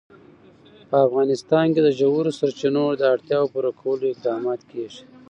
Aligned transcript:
په 0.89 0.97
افغانستان 1.07 1.65
کې 1.73 1.81
د 1.83 1.89
ژورو 1.99 2.31
سرچینو 2.39 2.85
د 2.95 3.01
اړتیاوو 3.13 3.51
پوره 3.53 3.71
کولو 3.81 4.05
اقدامات 4.13 4.61
کېږي. 4.71 5.01